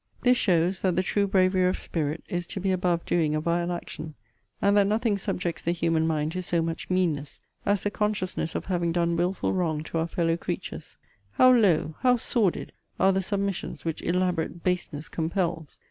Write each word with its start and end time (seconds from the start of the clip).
This 0.23 0.35
shows, 0.37 0.81
that 0.81 0.95
the 0.95 1.03
true 1.03 1.27
bravery 1.27 1.63
of 1.65 1.79
spirit 1.79 2.23
is 2.27 2.47
to 2.47 2.59
be 2.59 2.71
above 2.71 3.05
doing 3.05 3.35
a 3.35 3.39
vile 3.39 3.71
action; 3.71 4.15
and 4.59 4.75
that 4.75 4.87
nothing 4.87 5.15
subjects 5.15 5.61
the 5.61 5.73
human 5.73 6.07
mind 6.07 6.31
to 6.31 6.41
so 6.41 6.59
much 6.63 6.89
meanness, 6.89 7.39
as 7.67 7.83
the 7.83 7.91
consciousness 7.91 8.55
of 8.55 8.65
having 8.65 8.91
done 8.91 9.15
wilful 9.15 9.53
wrong 9.53 9.83
to 9.83 9.99
our 9.99 10.07
fellow 10.07 10.37
creatures. 10.37 10.97
How 11.33 11.53
low, 11.53 11.93
how 11.99 12.15
sordid, 12.17 12.73
are 12.99 13.11
the 13.11 13.21
submissions 13.21 13.85
which 13.85 14.01
elaborate 14.01 14.63
baseness 14.63 15.07
compels! 15.07 15.77